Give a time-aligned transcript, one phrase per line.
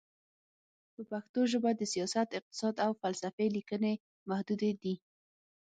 [0.93, 3.93] په پښتو ژبه د سیاست، اقتصاد، او فلسفې لیکنې
[4.29, 4.95] محدودې دي.